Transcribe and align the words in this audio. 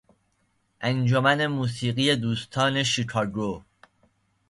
انجمن 0.81 1.45
موسیقی 1.47 2.15
دوستان 2.15 2.83
شیکاگو 2.83 3.63